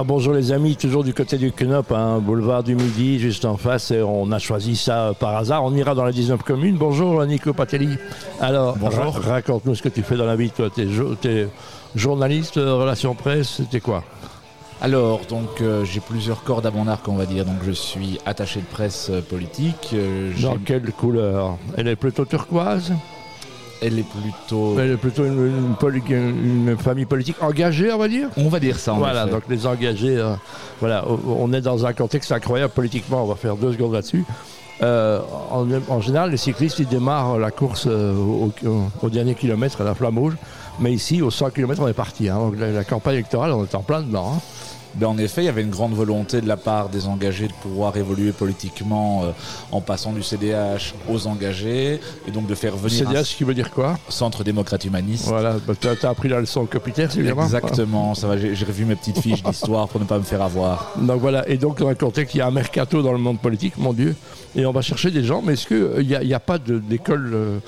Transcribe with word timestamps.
Ah, 0.00 0.04
bonjour 0.06 0.32
les 0.32 0.50
amis, 0.50 0.76
toujours 0.76 1.04
du 1.04 1.12
côté 1.12 1.36
du 1.36 1.52
Knop, 1.52 1.92
un 1.92 2.20
boulevard 2.20 2.62
du 2.62 2.74
Midi, 2.74 3.18
juste 3.18 3.44
en 3.44 3.58
face, 3.58 3.90
et 3.90 4.00
on 4.00 4.32
a 4.32 4.38
choisi 4.38 4.74
ça 4.74 5.12
par 5.20 5.36
hasard. 5.36 5.62
On 5.62 5.74
ira 5.74 5.94
dans 5.94 6.06
les 6.06 6.14
19 6.14 6.42
communes. 6.42 6.76
Bonjour 6.78 7.22
Nico 7.26 7.52
Patelli. 7.52 7.98
Alors, 8.40 8.78
ra- 8.80 9.10
raconte-nous 9.10 9.74
ce 9.74 9.82
que 9.82 9.90
tu 9.90 10.02
fais 10.02 10.16
dans 10.16 10.24
la 10.24 10.36
vie, 10.36 10.50
toi. 10.50 10.70
T'es 10.74 10.88
jo- 10.88 11.16
t'es 11.16 11.48
journaliste, 11.94 12.56
euh, 12.56 12.76
relations 12.76 13.14
presse, 13.14 13.56
c'était 13.58 13.80
quoi? 13.80 14.02
Alors, 14.80 15.20
donc, 15.28 15.60
euh, 15.60 15.84
j'ai 15.84 16.00
plusieurs 16.00 16.44
cordes 16.44 16.64
à 16.64 16.70
mon 16.70 16.88
arc, 16.88 17.06
on 17.06 17.16
va 17.16 17.26
dire. 17.26 17.44
Donc, 17.44 17.56
je 17.66 17.72
suis 17.72 18.18
attaché 18.24 18.60
de 18.60 18.66
presse 18.66 19.08
euh, 19.10 19.20
politique. 19.20 19.90
euh, 19.92 20.30
Dans 20.40 20.56
quelle 20.56 20.90
couleur? 20.92 21.58
Elle 21.76 21.88
est 21.88 21.96
plutôt 21.96 22.24
turquoise? 22.24 22.94
Elle 23.82 23.98
est 23.98 24.02
plutôt. 24.04 24.78
Elle 24.78 24.92
est 24.92 24.96
plutôt 24.96 25.24
une, 25.24 25.46
une 25.46 25.74
poli- 25.78 26.02
une 26.08 26.76
famille 26.78 27.06
politique 27.06 27.36
engagée, 27.42 27.92
on 27.92 27.98
va 27.98 28.08
dire 28.08 28.28
On 28.36 28.48
va 28.48 28.60
dire 28.60 28.78
ça, 28.78 28.92
en 28.92 28.98
Voilà, 28.98 29.22
effet. 29.22 29.30
donc 29.32 29.42
les 29.48 29.66
engagés, 29.66 30.16
euh, 30.18 30.34
voilà, 30.80 31.04
on 31.26 31.52
est 31.52 31.60
dans 31.62 31.86
un 31.86 31.92
contexte 31.92 32.30
incroyable 32.32 32.72
politiquement, 32.74 33.22
on 33.24 33.26
va 33.26 33.36
faire 33.36 33.56
deux 33.56 33.72
secondes 33.72 33.94
là-dessus. 33.94 34.24
Euh, 34.82 35.20
en, 35.50 35.66
en 35.88 36.00
général, 36.00 36.30
les 36.30 36.36
cyclistes, 36.38 36.78
ils 36.78 36.88
démarrent 36.88 37.38
la 37.38 37.50
course 37.50 37.86
euh, 37.86 38.14
au, 38.14 38.50
au- 38.66 38.82
au 39.02 39.10
dernier 39.10 39.34
kilomètre 39.34 39.80
à 39.82 39.84
la 39.84 39.94
flamme 39.94 40.18
rouge, 40.18 40.36
mais 40.78 40.92
ici, 40.92 41.20
au 41.22 41.30
100 41.30 41.50
km, 41.50 41.82
on 41.82 41.88
est 41.88 41.92
parti. 41.92 42.28
hein. 42.28 42.38
Donc, 42.38 42.54
la, 42.58 42.70
la 42.70 42.84
campagne 42.84 43.14
électorale, 43.14 43.52
on 43.52 43.64
est 43.64 43.74
en 43.74 43.82
plein 43.82 44.00
dedans. 44.02 44.32
hein. 44.36 44.40
Ben, 44.96 45.06
en 45.06 45.18
effet, 45.18 45.42
il 45.42 45.46
y 45.46 45.48
avait 45.48 45.62
une 45.62 45.70
grande 45.70 45.94
volonté 45.94 46.40
de 46.40 46.48
la 46.48 46.56
part 46.56 46.88
des 46.88 47.06
engagés 47.06 47.46
de 47.46 47.52
pouvoir 47.62 47.96
évoluer 47.96 48.32
politiquement 48.32 49.22
euh, 49.22 49.30
en 49.72 49.80
passant 49.80 50.12
du 50.12 50.22
CDH 50.22 50.94
aux 51.08 51.26
engagés 51.26 52.00
et 52.26 52.30
donc 52.32 52.46
de 52.46 52.54
faire 52.54 52.76
venir 52.76 53.08
CDH, 53.08 53.24
ce 53.24 53.36
qui 53.36 53.44
veut 53.44 53.54
dire 53.54 53.70
quoi? 53.70 53.90
un 53.90 54.10
centre 54.10 54.42
démocrate 54.44 54.84
humaniste. 54.84 55.26
Voilà, 55.26 55.56
bah, 55.66 55.74
tu 55.80 55.88
as, 55.88 56.08
appris 56.10 56.28
la 56.28 56.40
leçon 56.40 56.62
au 56.62 56.66
Copiter, 56.66 57.06
c'est 57.10 57.22
bien 57.22 57.40
Exactement, 57.40 58.14
ça 58.14 58.26
va. 58.26 58.36
J'ai 58.36 58.64
revu 58.64 58.84
mes 58.84 58.96
petites 58.96 59.20
fiches 59.20 59.42
d'histoire 59.42 59.88
pour 59.88 60.00
ne 60.00 60.06
pas 60.06 60.18
me 60.18 60.24
faire 60.24 60.42
avoir. 60.42 60.92
Donc 61.00 61.20
voilà, 61.20 61.48
et 61.48 61.56
donc 61.56 61.78
dans 61.78 61.88
un 61.88 61.94
contexte, 61.94 62.34
il 62.34 62.38
y 62.38 62.40
a 62.40 62.46
un 62.46 62.50
mercato 62.50 63.02
dans 63.02 63.12
le 63.12 63.18
monde 63.18 63.38
politique, 63.38 63.76
mon 63.78 63.92
Dieu, 63.92 64.16
et 64.56 64.66
on 64.66 64.72
va 64.72 64.82
chercher 64.82 65.10
des 65.10 65.22
gens, 65.22 65.42
mais 65.42 65.52
est-ce 65.52 65.66
qu'il 65.66 66.06
n'y 66.06 66.14
a, 66.14 66.22
y 66.22 66.34
a 66.34 66.40
pas 66.40 66.58
d'école, 66.58 67.30
euh, 67.32 67.58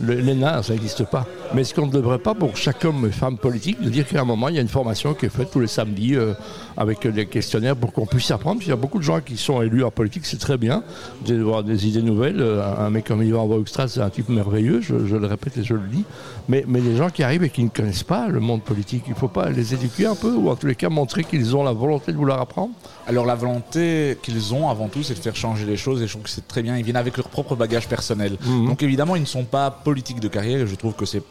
le- 0.00 0.20
l'ENA, 0.20 0.62
ça 0.62 0.72
n'existe 0.72 1.04
pas, 1.04 1.26
mais 1.54 1.62
est-ce 1.62 1.74
qu'on 1.74 1.86
ne 1.86 1.92
devrait 1.92 2.18
pas, 2.18 2.34
pour 2.34 2.56
chaque 2.56 2.84
homme 2.84 3.06
et 3.06 3.12
femme 3.12 3.36
politique, 3.36 3.80
de 3.80 3.88
dire 3.88 4.06
qu'à 4.08 4.20
un 4.20 4.24
moment, 4.24 4.48
il 4.48 4.56
y 4.56 4.58
a 4.58 4.62
une 4.62 4.68
formation 4.68 5.14
qui 5.14 5.26
est 5.26 5.28
faite 5.28 5.50
tous 5.52 5.60
les 5.60 5.66
samedis 5.66 6.16
euh, 6.16 6.32
avec 6.76 7.06
des 7.06 7.26
questionnaires 7.26 7.76
pour 7.76 7.92
qu'on 7.92 8.06
puisse 8.06 8.30
apprendre, 8.30 8.58
Puis 8.58 8.68
il 8.68 8.70
y 8.70 8.74
a 8.74 8.76
beaucoup 8.76 8.98
de 8.98 9.04
gens 9.04 9.20
qui 9.20 9.36
sont 9.36 9.62
élus 9.62 9.84
en 9.84 9.90
politique, 9.90 10.26
c'est 10.26 10.38
très 10.38 10.58
bien, 10.58 10.82
d'avoir 11.26 11.62
des 11.62 11.86
idées 11.86 12.02
nouvelles, 12.02 12.40
euh, 12.40 12.62
un 12.78 12.90
mec 12.90 13.06
comme 13.06 13.22
Ivan 13.22 13.48
Hoekstra, 13.48 13.88
c'est 13.88 14.00
un 14.00 14.10
type 14.10 14.28
merveilleux, 14.28 14.80
je, 14.80 15.06
je 15.06 15.16
le 15.16 15.26
répète 15.26 15.56
et 15.58 15.64
je 15.64 15.74
le 15.74 15.86
dis, 15.88 16.04
mais, 16.48 16.64
mais 16.66 16.80
les 16.80 16.96
gens 16.96 17.10
qui 17.10 17.22
arrivent 17.22 17.44
et 17.44 17.50
qui 17.50 17.62
ne 17.62 17.68
connaissent 17.68 18.02
pas 18.02 18.28
le 18.28 18.40
monde 18.40 18.62
politique, 18.62 19.04
il 19.06 19.10
ne 19.10 19.16
faut 19.16 19.28
pas 19.28 19.50
les 19.50 19.74
éduquer 19.74 20.06
un 20.06 20.14
peu, 20.14 20.32
ou 20.32 20.48
en 20.48 20.56
tous 20.56 20.66
les 20.66 20.74
cas 20.74 20.88
montrer 20.88 21.24
qu'ils 21.24 21.56
ont 21.56 21.62
la 21.62 21.72
volonté 21.72 22.12
de 22.12 22.16
vouloir 22.16 22.40
apprendre 22.40 22.72
Alors 23.06 23.26
la 23.26 23.34
volonté 23.34 24.18
qu'ils 24.22 24.54
ont 24.54 24.68
avant 24.68 24.88
tout, 24.88 25.02
c'est 25.02 25.14
de 25.14 25.18
faire 25.18 25.36
changer 25.36 25.66
les 25.66 25.76
choses 25.76 26.02
et 26.02 26.06
je 26.06 26.12
trouve 26.12 26.24
que 26.24 26.30
c'est 26.30 26.46
très 26.46 26.62
bien. 26.62 26.76
Ils 26.76 26.84
viennent 26.84 26.96
avec 26.96 27.16
leur 27.16 27.28
propre 27.28 27.56
bagage 27.56 27.88
personnel. 27.88 28.36
Mhm. 28.44 28.66
Donc 28.66 28.82
évidemment, 28.82 29.16
ils 29.16 29.22
ne 29.22 29.26
sont 29.26 29.44
pas 29.44 29.70
politiques 29.70 30.20
de 30.20 30.28
carrière 30.28 30.60
et 30.60 30.66
je 30.66 30.74
trouve 30.74 30.94
que 30.94 31.04
c'est 31.04 31.22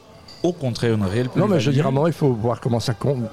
au 0.44 0.52
contraire 0.54 0.96
une 0.96 1.04
réelle 1.06 1.30
Non, 1.36 1.48
mais 1.48 1.60
je 1.60 1.68
veux 1.70 1.74
dire, 1.74 1.86
à 1.86 1.90
un 1.90 1.92
moment, 1.92 2.08
il 2.08 2.14
faut 2.14 2.34
voir 2.34 2.60
comment 2.60 2.80
ça, 2.80 2.94
com- 2.94 3.28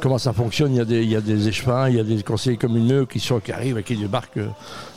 comment 0.00 0.18
ça 0.18 0.32
fonctionne. 0.32 0.72
Il 0.72 0.78
y, 0.78 0.80
a 0.80 0.84
des, 0.84 1.02
il 1.02 1.10
y 1.10 1.16
a 1.16 1.20
des 1.20 1.48
échevins, 1.48 1.88
il 1.88 1.96
y 1.96 2.00
a 2.00 2.04
des 2.04 2.22
conseillers 2.22 2.56
communaux 2.56 3.06
qui, 3.06 3.20
sont, 3.20 3.40
qui 3.40 3.52
arrivent 3.52 3.78
et 3.78 3.82
qui 3.82 3.96
débarquent. 3.96 4.38
euh, 4.38 4.48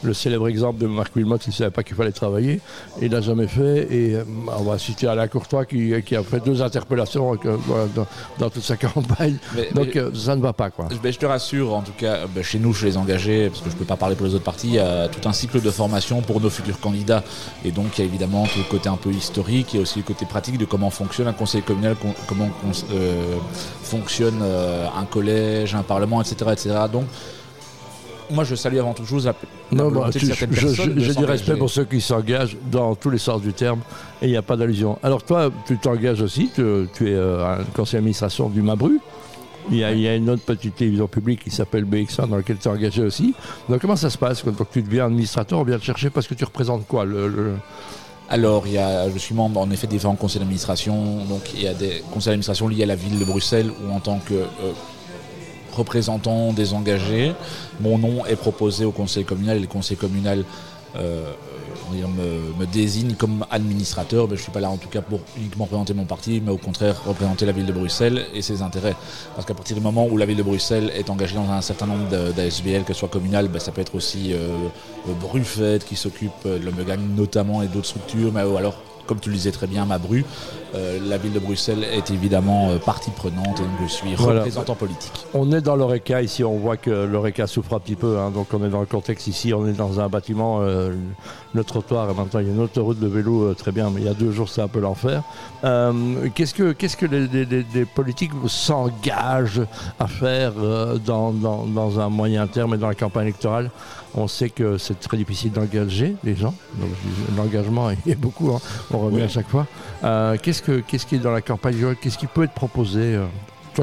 Le 0.04 0.14
célèbre 0.14 0.48
exemple 0.48 0.80
de 0.80 0.88
Marc 0.88 1.16
Wilmot, 1.16 1.38
il 1.46 1.50
ne 1.50 1.54
savait 1.54 1.72
pas 1.72 1.84
qu'il 1.84 1.96
fallait 1.96 2.12
travailler. 2.12 2.62
Il 3.02 3.12
l'a 3.12 3.22
jamais 3.22 3.48
fait. 3.48 3.88
Et 3.94 4.16
euh, 4.16 4.24
on 4.58 4.64
va 4.64 4.78
citer 4.78 5.08
Alain 5.08 5.28
Courtois 5.28 5.66
qui, 5.66 5.92
qui 6.06 6.16
a 6.16 6.24
fait 6.24 6.40
deux 6.44 6.62
interpellations 6.62 7.34
euh, 7.46 7.58
dans, 7.96 8.08
dans 8.40 8.50
toute 8.50 8.64
sa 8.64 8.78
campagne. 8.78 9.36
Mais- 9.56 9.70
Donc 9.74 9.96
mais- 9.96 10.02
euh, 10.02 10.14
ça 10.14 10.36
ne 10.36 10.42
va 10.42 10.54
pas, 10.54 10.70
quoi. 10.70 10.88
Ben, 11.04 11.12
je 11.12 11.20
te 11.20 11.26
rassure, 11.26 11.74
en 11.74 11.82
tout 11.82 11.92
cas, 11.98 12.20
ben, 12.34 12.44
chez 12.44 12.60
nous, 12.60 12.74
chez 12.74 12.86
les 12.86 12.98
engagés, 12.98 13.50
parce 13.50 13.62
que 13.62 13.70
je 13.70 13.76
ne 13.76 13.80
peux 13.80 13.86
pas 13.86 13.98
parler 13.98 14.16
pour 14.16 14.26
les 14.26 14.34
autres 14.36 14.44
partis, 14.46 14.68
il 14.68 14.74
y 14.76 14.80
a 14.80 15.08
tout 15.10 15.28
un 15.28 15.34
cycle 15.34 15.62
de 15.62 15.72
formation 15.72 16.22
pour 16.22 16.40
nos 16.40 16.50
futurs 16.50 16.80
candidats. 16.80 17.24
Et 17.66 17.72
donc, 17.72 17.98
il 17.98 18.02
y 18.02 18.04
a 18.04 18.08
évidemment 18.08 18.44
tout 18.46 18.60
le 18.60 18.70
côté 18.70 18.88
un 18.90 18.96
peu 18.98 19.12
historique, 19.12 19.74
il 19.74 19.78
y 19.78 19.80
a 19.80 19.82
aussi 19.84 20.00
le 20.00 20.04
côté 20.06 20.26
pratique 20.26 20.58
de 20.58 20.66
comment 20.66 20.90
fonctionne 20.90 21.28
un 21.28 21.34
conseil 21.34 21.49
communal, 21.62 21.96
con- 21.96 22.14
comment 22.28 22.50
euh, 22.94 23.36
fonctionne 23.84 24.40
euh, 24.42 24.86
un 24.98 25.06
collège, 25.06 25.76
un 25.76 25.84
parlement, 25.84 26.22
etc. 26.22 26.36
etc. 26.54 26.76
Donc, 26.92 27.06
moi, 28.32 28.44
je 28.44 28.54
salue 28.56 28.78
avant 28.78 28.94
toute 28.94 29.08
chose 29.08 29.26
la, 29.26 29.34
Non, 29.72 29.90
bah, 29.90 30.10
tu- 30.12 30.20
de 30.20 30.26
certaines 30.26 30.54
je- 30.54 30.66
personnes 30.68 30.94
J'ai 31.00 31.14
du 31.16 31.26
respect 31.26 31.56
pour 31.56 31.70
ceux 31.70 31.86
qui 31.86 32.00
s'engagent 32.00 32.58
dans 32.72 32.94
tous 32.96 33.10
les 33.10 33.18
sens 33.18 33.42
du 33.42 33.54
terme 33.54 33.80
et 34.22 34.26
il 34.28 34.32
n'y 34.32 34.38
a 34.38 34.44
pas 34.44 34.56
d'allusion. 34.56 35.00
Alors 35.02 35.24
toi, 35.24 35.50
tu 35.66 35.78
t'engages 35.80 36.22
aussi, 36.22 36.52
tu, 36.54 36.62
tu 36.94 37.10
es 37.10 37.14
euh, 37.16 37.44
un 37.60 37.64
conseiller 37.76 37.98
d'administration 38.00 38.50
du 38.50 38.62
Mabru. 38.62 39.00
Il 39.72 39.78
y, 39.78 39.84
a, 39.84 39.92
il 39.92 40.00
y 40.00 40.08
a 40.08 40.16
une 40.16 40.30
autre 40.32 40.42
petite 40.44 40.76
télévision 40.76 41.08
publique 41.08 41.44
qui 41.44 41.52
s'appelle 41.52 41.86
BX1 41.86 42.28
dans 42.28 42.38
laquelle 42.38 42.58
tu 42.58 42.68
es 42.68 42.72
engagé 42.72 43.04
aussi. 43.04 43.36
Donc 43.68 43.82
comment 43.82 43.96
ça 43.96 44.10
se 44.10 44.18
passe 44.18 44.42
quand 44.42 44.52
tu 44.72 44.82
deviens 44.82 45.06
administrateur 45.06 45.60
On 45.60 45.64
vient 45.64 45.78
te 45.78 45.84
chercher 45.84 46.10
parce 46.10 46.28
que 46.28 46.34
tu 46.34 46.44
représentes 46.44 46.88
quoi 46.88 47.06
le, 47.06 47.28
le- 47.28 47.54
Alors, 48.32 48.68
il 48.68 48.74
y 48.74 48.78
a, 48.78 49.10
je 49.10 49.18
suis 49.18 49.34
membre 49.34 49.60
en 49.60 49.72
effet 49.72 49.88
des 49.88 49.96
différents 49.96 50.16
conseils 50.16 50.40
d'administration. 50.40 51.26
Donc, 51.26 51.52
il 51.56 51.64
y 51.64 51.68
a 51.68 51.74
des 51.74 52.04
conseils 52.12 52.32
d'administration 52.32 52.68
liés 52.68 52.84
à 52.84 52.86
la 52.86 52.96
ville 52.96 53.18
de 53.18 53.26
Bruxelles 53.26 53.72
où, 53.72 53.92
en 53.92 54.00
tant 54.00 54.20
que 54.20 54.36
euh, 54.36 54.72
représentant 55.74 56.54
des 56.54 56.74
engagés, 56.74 57.34
mon 57.80 57.98
nom 57.98 58.26
est 58.28 58.36
proposé 58.36 58.86
au 58.86 58.92
conseil 58.92 59.26
communal 59.26 59.58
et 59.58 59.62
le 59.62 59.68
conseil 59.68 59.98
communal 59.98 60.46
euh, 60.96 61.34
me, 61.94 62.66
désigne 62.66 63.14
comme 63.14 63.46
administrateur. 63.50 64.26
Mais 64.26 64.36
je 64.36 64.42
ne 64.42 64.44
suis 64.44 64.52
pas 64.52 64.60
là 64.60 64.70
en 64.70 64.78
tout 64.78 64.90
cas 64.90 65.02
pour 65.02 65.20
uniquement 65.38 65.66
représenter 65.66 65.94
mon 65.94 66.06
parti, 66.06 66.42
mais 66.44 66.52
au 66.52 66.58
contraire 66.58 67.04
représenter 67.06 67.46
la 67.46 67.52
ville 67.52 67.66
de 67.66 67.74
Bruxelles 67.74 68.26
et 68.34 68.42
ses 68.42 68.62
intérêts. 68.62 68.96
Parce 69.36 69.46
qu'à 69.48 69.54
partir 69.54 69.76
du 69.76 69.82
moment 69.82 70.08
où 70.08 70.18
la 70.18 70.26
ville 70.26 70.38
de 70.38 70.44
Bruxelles 70.44 70.92
est 70.96 71.10
engagée 71.10 71.36
dans 71.36 71.50
un 71.50 71.62
certain 71.62 71.88
nombre 71.88 72.10
d'ASBL, 72.34 72.84
qu'elle 72.84 72.96
soit 72.96 73.10
communale, 73.10 73.48
ben, 73.48 73.60
ça 73.60 73.72
peut 73.72 73.82
être 73.82 73.96
aussi 73.96 74.34
euh, 74.34 74.50
euh, 75.08 75.14
Brufet 75.20 75.80
qui 75.86 75.96
s'occupe 75.96 76.32
de 76.46 76.64
l'Omegang 76.64 77.00
notamment 77.16 77.62
et 77.62 77.68
d'autres 77.68 77.88
structures, 77.88 78.32
mais 78.32 78.42
alors 78.42 78.76
comme 79.10 79.20
tu 79.20 79.30
le 79.30 79.36
disais 79.36 79.52
très 79.52 79.66
bien, 79.66 79.86
ma 79.88 79.98
bru, 79.98 80.24
euh, 80.76 81.00
la 81.04 81.18
ville 81.18 81.34
de 81.34 81.40
Bruxelles 81.40 81.84
est 81.84 82.12
évidemment 82.12 82.70
euh, 82.70 82.78
partie 82.78 83.10
prenante 83.10 83.60
et 83.60 83.64
donc 83.64 83.72
je 83.88 83.92
suis 83.92 84.14
Voilà. 84.14 84.42
représentant 84.42 84.76
politique. 84.76 85.26
On 85.34 85.52
est 85.52 85.62
dans 85.62 85.76
l'ORECA 85.76 86.22
ici, 86.22 86.44
on 86.44 86.60
voit 86.60 86.78
que 86.78 86.92
l'ORECA 86.92 87.48
souffre 87.48 87.74
un 87.74 87.80
petit 87.80 87.96
peu, 87.96 88.20
hein, 88.20 88.30
donc 88.30 88.54
on 88.54 88.64
est 88.64 88.70
dans 88.70 88.82
le 88.82 88.86
contexte 88.86 89.26
ici, 89.26 89.52
on 89.52 89.66
est 89.68 89.74
dans 89.74 90.00
un 90.00 90.08
bâtiment, 90.10 90.60
euh, 90.62 90.94
le 91.56 91.64
trottoir, 91.64 92.08
et 92.12 92.14
maintenant 92.14 92.40
il 92.40 92.46
y 92.48 92.50
a 92.52 92.54
une 92.54 92.62
autoroute 92.62 93.00
de 93.00 93.08
vélo 93.08 93.46
euh, 93.46 93.56
très 93.56 93.72
bien, 93.72 93.90
mais 93.90 94.02
il 94.02 94.06
y 94.06 94.10
a 94.10 94.14
deux 94.14 94.32
jours 94.32 94.48
c'est 94.48 94.62
un 94.62 94.68
peu 94.68 94.80
l'enfer. 94.80 95.24
Euh, 95.64 96.28
qu'est-ce 96.36 96.54
que, 96.54 96.72
qu'est-ce 96.74 96.96
que 96.98 97.08
les, 97.08 97.28
les- 97.28 97.46
les- 97.46 97.66
les 97.74 97.86
politiques 97.86 98.32
s'engagent 98.48 99.62
à 100.00 100.06
faire 100.08 100.54
dans, 101.04 101.32
dans- 101.32 101.66
dans 101.66 102.00
un 102.00 102.10
moyen 102.10 102.46
terme 102.46 102.76
et 102.76 102.78
dans 102.78 102.88
la 102.88 102.96
campagne 102.96 103.24
électorale? 103.24 103.72
On 104.16 104.28
sait 104.28 104.50
que 104.50 104.80
c'est 104.80 105.00
très 105.00 105.18
difficile 105.18 105.52
d'engager 105.52 106.16
les 106.24 106.36
gens, 106.36 106.56
donc 106.80 106.90
l'engagement 107.38 107.90
a 107.90 107.94
beaucoup, 108.18 108.50
hein, 108.50 108.60
on 108.92 108.99
revient 109.00 109.18
Oui. 109.18 109.22
à 109.24 109.28
chaque 109.28 109.48
fois. 109.48 109.66
Euh, 110.04 110.38
qu'est-ce, 110.42 110.62
que, 110.62 110.80
qu'est-ce 110.80 111.06
qui 111.06 111.16
est 111.16 111.20
dans 111.20 111.32
la 111.32 111.42
campagne 111.42 111.96
Qu'est-ce 112.02 112.18
qui 112.18 112.28
peut 112.28 112.44
être 112.44 112.54
proposé 112.54 113.16
euh, 113.16 113.26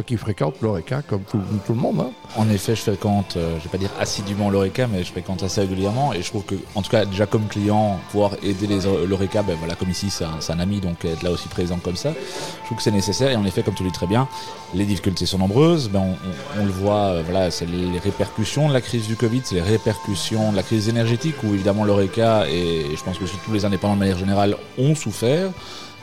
qui 0.03 0.17
fréquentes 0.17 0.61
l'ORECA, 0.61 1.03
comme 1.03 1.23
tout, 1.23 1.39
le 1.69 1.75
monde, 1.75 2.01
hein. 2.01 2.11
En 2.37 2.49
effet, 2.51 2.75
je 2.75 2.83
fréquente, 2.83 3.37
euh, 3.37 3.57
je 3.59 3.65
vais 3.65 3.71
pas 3.71 3.79
dire 3.79 3.91
assidûment 4.01 4.51
l'ORECA, 4.51 4.87
mais 4.87 5.05
je 5.05 5.11
fréquente 5.11 5.43
assez 5.43 5.61
régulièrement 5.61 6.13
et 6.13 6.23
je 6.23 6.29
trouve 6.29 6.45
que, 6.45 6.55
en 6.75 6.83
tout 6.83 6.91
cas, 6.91 7.05
déjà 7.05 7.27
comme 7.27 7.47
client, 7.47 7.99
pouvoir 8.11 8.33
aider 8.43 8.67
l'ORECA, 9.07 9.43
ben 9.43 9.57
voilà, 9.59 9.75
comme 9.75 9.91
ici, 9.91 10.11
c'est 10.11 10.25
un, 10.25 10.59
ami, 10.59 10.81
donc 10.81 11.05
être 11.05 11.23
là 11.23 11.31
aussi 11.31 11.49
présent 11.49 11.79
comme 11.83 11.97
ça, 11.97 12.13
je 12.13 12.65
trouve 12.67 12.79
que 12.79 12.83
c'est 12.83 12.91
nécessaire. 12.91 13.31
Et 13.31 13.37
en 13.37 13.45
effet, 13.45 13.63
comme 13.63 13.75
tu 13.75 13.83
le 13.83 13.91
dis 13.91 13.95
très 13.95 14.07
bien, 14.07 14.29
les 14.75 14.85
difficultés 14.85 15.27
sont 15.27 15.39
nombreuses. 15.39 15.89
Ben, 15.89 16.17
on, 16.61 16.65
le 16.65 16.71
voit, 16.71 16.95
euh, 16.95 17.23
voilà, 17.25 17.51
c'est 17.51 17.67
les, 17.67 17.99
répercussions 17.99 18.69
de 18.69 18.73
la 18.73 18.81
crise 18.81 19.07
du 19.07 19.17
Covid, 19.17 19.43
c'est 19.45 19.57
les 19.57 19.63
répercussions 19.63 20.51
de 20.53 20.57
la 20.57 20.63
crise 20.63 20.89
énergétique 20.89 21.37
où 21.43 21.55
évidemment 21.55 21.85
l'ORECA 21.85 22.49
et 22.49 22.85
je 22.97 23.03
pense 23.03 23.19
que 23.19 23.25
tous 23.45 23.53
les 23.53 23.65
indépendants 23.65 23.95
de 23.95 24.01
manière 24.01 24.19
générale 24.19 24.57
ont 24.79 24.95
souffert. 24.95 25.51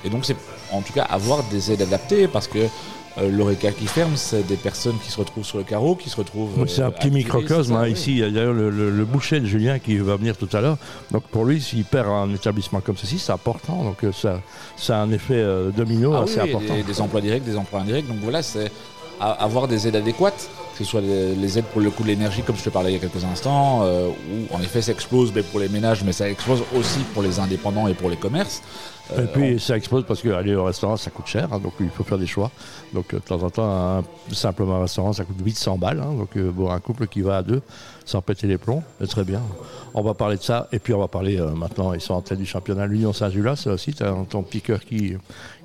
Et 0.06 0.10
donc, 0.10 0.26
c'est 0.26 0.36
en 0.72 0.82
tout 0.82 0.94
cas 0.94 1.04
avoir 1.04 1.44
des 1.44 1.72
aides 1.72 1.82
adaptées 1.82 2.28
parce 2.28 2.48
que 2.48 2.68
euh, 3.20 3.30
l'ORECA 3.30 3.72
qui 3.72 3.86
ferme, 3.86 4.14
c'est 4.16 4.46
des 4.48 4.56
personnes 4.56 4.96
qui 5.04 5.12
se 5.12 5.18
retrouvent 5.20 5.46
sur 5.46 5.58
le 5.60 5.64
carreau, 5.64 5.96
qui 5.96 6.10
se 6.10 6.16
retrouvent. 6.18 6.68
C'est 6.68 6.82
un 6.82 6.88
euh, 6.88 6.92
petit 6.92 7.12
microcosme. 7.12 7.76
hein. 7.76 7.88
Ici, 7.88 8.12
il 8.12 8.18
y 8.20 8.24
a 8.24 8.30
d'ailleurs 8.30 8.54
le, 8.54 8.70
le- 8.70 8.90
le 8.90 9.06
boucher 9.06 9.40
de 9.40 9.46
Julien 9.46 9.78
qui 9.80 9.98
va 9.98 10.16
venir 10.16 10.36
tout 10.38 10.50
à 10.54 10.62
l'heure. 10.62 10.78
Donc 11.12 11.24
pour 11.24 11.46
lui, 11.46 11.62
s'il 11.62 11.84
perd 11.86 12.08
un 12.08 12.34
établissement 12.34 12.82
comme 12.82 12.98
ceci, 12.98 13.20
c'est 13.20 13.32
important. 13.32 13.84
Donc 13.84 14.04
euh, 14.04 14.12
ça, 14.12 14.42
ça 14.78 15.00
a 15.00 15.02
un 15.04 15.12
effet 15.12 15.36
euh, 15.36 15.70
domino 15.72 16.14
Ah 16.16 16.24
assez 16.24 16.42
oui, 16.42 16.50
important. 16.50 16.76
Des, 16.76 16.84
des 16.84 17.02
emplois 17.02 17.22
directs, 17.22 17.44
des 17.44 17.58
emplois 17.58 17.82
indirects. 17.82 18.08
Donc 18.08 18.18
voilà, 18.22 18.42
c'est 18.42 18.72
avoir 19.20 19.68
des 19.68 19.88
aides 19.88 19.96
adéquates, 19.96 20.50
que 20.74 20.84
ce 20.84 20.90
soit 20.90 21.02
les, 21.02 21.36
les 21.36 21.60
aides 21.60 21.66
pour 21.66 21.82
le 21.82 21.90
coût 21.90 22.04
de 22.04 22.08
l'énergie, 22.08 22.42
comme 22.42 22.56
je 22.56 22.64
te 22.64 22.70
parlais 22.70 22.92
il 22.92 22.94
y 22.94 22.98
a 22.98 23.00
quelques 23.00 23.24
instants, 23.24 23.82
euh, 23.84 24.10
où 24.10 24.56
en 24.56 24.62
effet 24.62 24.82
ça 24.82 24.92
explose 24.92 25.32
mais 25.34 25.44
pour 25.44 25.60
les 25.60 25.70
ménages, 25.70 26.04
mais 26.04 26.14
ça 26.14 26.30
explose 26.30 26.64
aussi 26.76 27.00
pour 27.14 27.24
les 27.24 27.40
indépendants 27.40 27.88
et 27.88 27.94
pour 27.94 28.10
les 28.10 28.18
commerces. 28.18 28.62
Et 29.18 29.24
puis 29.24 29.60
ça 29.60 29.76
explose 29.76 30.06
parce 30.08 30.22
qu'aller 30.22 30.56
au 30.56 30.64
restaurant 30.64 30.96
ça 30.96 31.12
coûte 31.12 31.28
cher, 31.28 31.52
hein, 31.52 31.60
donc 31.60 31.74
il 31.80 31.90
faut 31.90 32.04
faire 32.04 32.18
des 32.18 32.26
choix. 32.26 32.50
Donc 32.94 33.14
de 33.14 33.20
temps 33.20 33.44
en 33.44 33.50
temps, 33.50 33.98
un, 34.00 34.04
simplement 34.32 34.78
un 34.78 34.82
restaurant 34.84 35.12
ça 35.14 35.26
coûte 35.26 35.36
800 35.44 35.78
balles. 35.78 36.00
Hein, 36.00 36.14
donc 36.18 36.38
pour 36.54 36.72
un 36.72 36.80
couple 36.80 37.08
qui 37.08 37.22
va 37.22 37.38
à 37.38 37.44
deux, 37.44 37.62
sans 38.06 38.22
péter 38.22 38.48
les 38.48 38.58
plombs, 38.58 38.82
c'est 39.02 39.08
très 39.08 39.26
bien. 39.26 39.42
On 39.94 40.02
va 40.02 40.14
parler 40.14 40.38
de 40.38 40.42
ça 40.42 40.70
et 40.72 40.80
puis 40.80 40.94
on 40.94 41.00
va 41.00 41.10
parler 41.10 41.38
maintenant, 41.56 41.94
ils 41.94 42.02
sont 42.02 42.14
en 42.14 42.22
tête 42.22 42.40
du 42.40 42.46
championnat 42.46 42.88
L'Union 42.88 43.12
Saint-Gilles, 43.14 43.54
c'est 43.58 43.70
aussi 43.70 43.94
ton 43.94 44.42
piqueur 44.42 44.80
qui, 44.84 45.18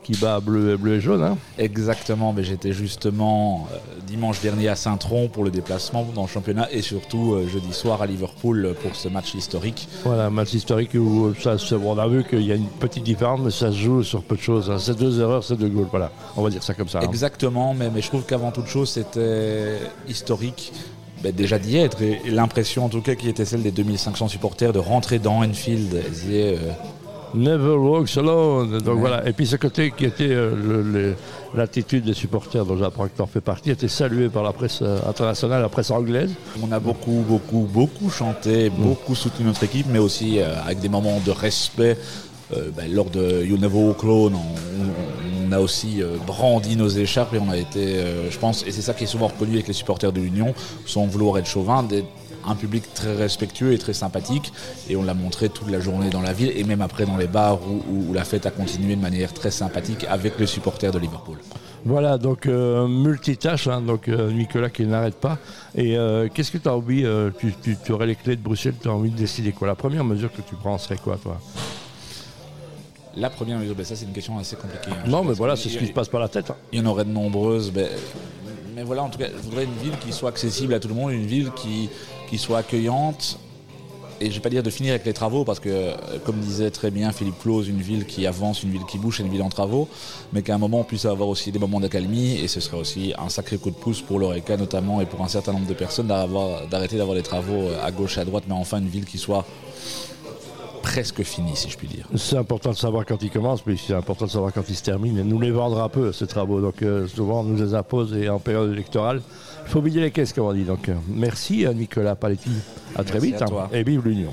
qui 0.02 0.18
bat 0.18 0.40
bleu, 0.40 0.76
bleu 0.76 0.94
et 0.94 1.00
jaune. 1.00 1.22
Hein. 1.22 1.36
Exactement, 1.58 2.32
mais 2.32 2.42
j'étais 2.42 2.72
justement 2.72 3.68
euh, 3.72 3.76
dimanche 4.06 4.40
dernier 4.40 4.68
à 4.68 4.76
Saint-Tron 4.98 5.28
pour 5.28 5.44
le 5.44 5.50
déplacement 5.50 6.04
dans 6.14 6.22
le 6.22 6.28
championnat 6.28 6.68
et 6.72 6.82
surtout 6.82 7.34
euh, 7.34 7.46
jeudi 7.46 7.72
soir 7.72 8.02
à 8.02 8.06
Liverpool 8.06 8.74
pour 8.82 8.96
ce 8.96 9.08
match 9.08 9.34
historique. 9.34 9.88
Voilà, 10.04 10.28
match 10.28 10.52
historique 10.54 10.94
où 10.94 11.32
ça, 11.40 11.56
on 11.84 11.98
a 11.98 12.08
vu 12.08 12.24
qu'il 12.24 12.42
y 12.42 12.52
a 12.52 12.56
une 12.56 12.66
petite 12.66 13.04
différence, 13.04 13.40
mais 13.40 13.50
ça 13.50 13.70
se 13.70 13.76
joue 13.76 14.02
sur 14.02 14.22
peu 14.22 14.36
de 14.36 14.40
choses. 14.40 14.70
Hein. 14.70 14.78
C'est 14.78 14.98
deux 14.98 15.20
erreurs, 15.20 15.44
c'est 15.44 15.56
deux 15.56 15.68
goals. 15.68 15.88
Voilà, 15.90 16.10
on 16.36 16.42
va 16.42 16.50
dire 16.50 16.62
ça 16.62 16.74
comme 16.74 16.88
ça. 16.88 16.98
Hein. 16.98 17.06
Exactement, 17.08 17.74
mais, 17.74 17.90
mais 17.90 18.02
je 18.02 18.08
trouve 18.08 18.24
qu'avant 18.24 18.50
toute 18.50 18.66
chose, 18.66 18.90
c'était 18.90 19.78
historique. 20.08 20.72
Ben, 21.22 21.32
déjà 21.32 21.58
d'y 21.58 21.76
être 21.76 22.00
et, 22.00 22.20
l'impression 22.30 22.84
en 22.84 22.88
tout 22.88 23.00
cas 23.00 23.16
qui 23.16 23.28
était 23.28 23.44
celle 23.44 23.62
des 23.62 23.72
2500 23.72 24.28
supporters 24.28 24.72
de 24.72 24.78
rentrer 24.78 25.18
dans 25.18 25.42
Enfield 25.42 25.92
euh, 26.28 26.56
Never 27.34 27.76
walks 27.76 28.16
alone. 28.16 28.78
Donc 28.80 28.98
voilà. 28.98 29.26
Et 29.28 29.32
puis 29.32 29.46
ce 29.46 29.56
côté 29.56 29.92
qui 29.96 30.04
était 30.04 30.30
euh, 30.30 31.14
l'attitude 31.54 32.04
des 32.04 32.14
supporters 32.14 32.64
dont 32.64 32.76
tu 32.76 33.22
en 33.22 33.26
fais 33.26 33.40
partie 33.40 33.70
était 33.70 33.88
salué 33.88 34.28
par 34.28 34.42
la 34.42 34.52
presse 34.52 34.80
euh, 34.82 34.98
internationale, 35.08 35.62
la 35.62 35.68
presse 35.68 35.90
anglaise. 35.90 36.30
On 36.62 36.72
a 36.72 36.80
beaucoup, 36.80 37.24
beaucoup, 37.26 37.68
beaucoup 37.70 38.10
chanté, 38.10 38.70
beaucoup 38.70 39.14
soutenu 39.14 39.46
notre 39.46 39.64
équipe, 39.64 39.86
mais 39.90 39.98
aussi 39.98 40.38
euh, 40.38 40.54
avec 40.64 40.80
des 40.80 40.88
moments 40.88 41.20
de 41.24 41.30
respect. 41.30 41.96
Ben, 42.74 42.90
lors 42.90 43.10
de 43.10 43.44
You 43.44 43.58
Never 43.58 43.76
Walk 43.76 44.02
Alone, 44.04 44.34
on, 44.34 45.52
a 45.52 45.60
aussi 45.60 46.00
brandi 46.26 46.76
nos 46.76 46.88
écharpes 46.88 47.34
et 47.34 47.38
on 47.38 47.50
a 47.50 47.58
été, 47.58 48.02
je 48.30 48.38
pense, 48.38 48.64
et 48.66 48.70
c'est 48.70 48.80
ça 48.80 48.94
qui 48.94 49.04
est 49.04 49.06
souvent 49.06 49.26
reconnu 49.26 49.52
avec 49.56 49.68
les 49.68 49.74
supporters 49.74 50.12
de 50.12 50.20
l'Union, 50.20 50.54
sans 50.86 51.04
vouloir 51.04 51.36
être 51.36 51.46
chauvin, 51.46 51.86
un 52.46 52.54
public 52.54 52.84
très 52.94 53.14
respectueux 53.14 53.72
et 53.72 53.78
très 53.78 53.92
sympathique. 53.92 54.52
Et 54.88 54.96
on 54.96 55.02
l'a 55.02 55.14
montré 55.14 55.48
toute 55.48 55.70
la 55.70 55.80
journée 55.80 56.10
dans 56.10 56.20
la 56.20 56.32
ville 56.32 56.52
et 56.54 56.64
même 56.64 56.82
après 56.82 57.06
dans 57.06 57.16
les 57.16 57.26
bars 57.26 57.58
où, 57.62 58.12
la 58.12 58.24
fête 58.24 58.46
a 58.46 58.50
continué 58.50 58.96
de 58.96 59.00
manière 59.00 59.32
très 59.34 59.50
sympathique 59.50 60.06
avec 60.08 60.38
les 60.38 60.46
supporters 60.46 60.90
de 60.90 60.98
Liverpool. 60.98 61.38
Voilà, 61.84 62.18
donc 62.18 62.46
euh, 62.46 62.88
multitâche, 62.88 63.68
hein, 63.68 63.80
donc 63.80 64.08
euh, 64.08 64.32
Nicolas 64.32 64.70
qui 64.70 64.84
n'arrête 64.84 65.14
pas. 65.14 65.38
Et 65.76 65.96
euh, 65.96 66.28
qu'est-ce 66.32 66.50
que 66.50 66.58
tu 66.58 66.68
as 66.68 66.74
envie 66.74 67.06
tu, 67.38 67.92
aurais 67.92 68.06
les 68.06 68.16
clés 68.16 68.36
de 68.36 68.42
Bruxelles, 68.42 68.74
tu 68.80 68.88
as 68.88 68.92
envie 68.92 69.10
de 69.10 69.16
décider 69.16 69.52
quoi? 69.52 69.68
La 69.68 69.74
première 69.74 70.04
mesure 70.04 70.32
que 70.32 70.42
tu 70.42 70.54
prends 70.56 70.76
serait 70.78 70.96
quoi, 70.96 71.16
toi? 71.16 71.38
La 73.16 73.30
première 73.30 73.58
mesure, 73.58 73.74
ben 73.74 73.84
ça 73.84 73.96
c'est 73.96 74.04
une 74.04 74.12
question 74.12 74.38
assez 74.38 74.56
compliquée. 74.56 74.90
Hein. 74.90 75.08
non, 75.08 75.24
mais 75.24 75.34
voilà, 75.34 75.56
c'est 75.56 75.68
ce 75.68 75.78
qui 75.78 75.86
se 75.86 75.92
passe 75.92 76.08
par 76.08 76.20
la 76.20 76.28
tête. 76.28 76.50
Hein. 76.50 76.56
Il 76.72 76.78
y 76.78 76.82
en 76.82 76.86
aurait 76.86 77.04
de 77.04 77.10
nombreuses. 77.10 77.72
Ben, 77.72 77.88
mais 78.74 78.82
voilà, 78.82 79.02
en 79.02 79.08
tout 79.08 79.18
cas, 79.18 79.26
je 79.34 79.42
voudrais 79.42 79.64
une 79.64 79.76
ville 79.82 79.98
qui 79.98 80.12
soit 80.12 80.28
accessible 80.30 80.74
à 80.74 80.80
tout 80.80 80.88
le 80.88 80.94
monde, 80.94 81.12
une 81.12 81.26
ville 81.26 81.50
qui, 81.52 82.38
soit 82.38 82.58
accueillante. 82.58 83.38
Et 84.20 84.24
je 84.26 84.30
ne 84.30 84.34
vais 84.34 84.40
pas 84.40 84.50
dire 84.50 84.64
de 84.64 84.70
finir 84.70 84.90
avec 84.90 85.06
les 85.06 85.12
travaux, 85.12 85.44
parce 85.44 85.60
que, 85.60 85.68
euh, 85.68 85.94
comme 86.24 86.40
disait 86.40 86.72
très 86.72 86.90
bien 86.90 87.12
Philippe 87.12 87.38
Claus, 87.40 87.68
une 87.68 87.80
ville 87.80 88.04
qui 88.04 88.26
avance, 88.26 88.64
une 88.64 88.70
ville 88.70 88.84
qui 88.88 88.98
bouge, 88.98 89.20
une 89.20 89.28
ville 89.28 89.42
en 89.42 89.48
travaux, 89.48 89.88
mais 90.32 90.42
qu'à 90.42 90.56
un 90.56 90.58
moment 90.58 90.80
on 90.80 90.84
puisse 90.84 91.04
avoir 91.04 91.28
aussi 91.28 91.52
des 91.52 91.60
moments 91.60 91.78
d'accalmie, 91.78 92.36
et 92.36 92.48
ce 92.48 92.58
serait 92.58 92.76
aussi 92.76 93.14
un 93.16 93.28
sacré 93.28 93.58
coup 93.58 93.70
de 93.70 93.76
pouce 93.76 94.02
pour 94.02 94.18
l'ORECA 94.18 94.56
notamment, 94.56 95.00
et 95.00 95.06
pour 95.06 95.22
un 95.22 95.28
certain 95.28 95.52
nombre 95.52 95.68
de 95.68 95.74
personnes 95.74 96.08
d'arrêter 96.08 96.96
d'avoir 96.96 97.16
des 97.16 97.22
travaux 97.22 97.68
euh, 97.68 97.78
à 97.80 97.92
gauche 97.92 98.18
et 98.18 98.20
à 98.20 98.24
droite, 98.24 98.44
mais 98.48 98.54
enfin 98.54 98.78
une 98.78 98.88
ville 98.88 99.04
qui 99.04 99.18
soit 99.18 99.46
presque 100.98 101.22
finie, 101.22 101.54
si 101.54 101.70
je 101.70 101.76
puis 101.76 101.86
dire. 101.86 102.06
C'est 102.16 102.36
important 102.36 102.70
de 102.70 102.76
savoir 102.76 103.06
quand 103.06 103.22
ils 103.22 103.30
commencent, 103.30 103.64
mais 103.64 103.76
c'est 103.76 103.94
important 103.94 104.24
de 104.26 104.30
savoir 104.30 104.52
quand 104.52 104.68
ils 104.68 104.74
se 104.74 104.82
terminent, 104.82 105.20
et 105.20 105.22
nous 105.22 105.38
les 105.38 105.52
vendre 105.52 105.80
un 105.80 105.88
peu, 105.88 106.12
ces 106.12 106.26
travaux. 106.26 106.60
Donc 106.60 106.82
euh, 106.82 107.06
souvent 107.06 107.40
on 107.40 107.44
nous 107.44 107.56
les 107.56 107.72
impose, 107.74 108.16
et 108.16 108.28
en 108.28 108.40
période 108.40 108.72
électorale, 108.72 109.20
il 109.64 109.70
faut 109.70 109.78
oublier 109.78 110.00
les 110.00 110.10
caisses, 110.10 110.32
comme 110.32 110.46
on 110.46 110.52
dit. 110.52 110.64
Donc, 110.64 110.88
euh, 110.88 110.94
merci 111.08 111.66
à 111.66 111.72
Nicolas 111.72 112.16
Paletti. 112.16 112.50
À 112.96 113.04
très 113.04 113.20
vite. 113.20 113.40
Hein. 113.42 113.68
et 113.72 113.84
vive 113.84 114.02
l'Union. 114.04 114.30